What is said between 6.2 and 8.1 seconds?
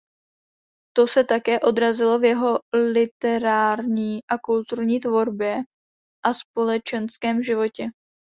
a společenském životě.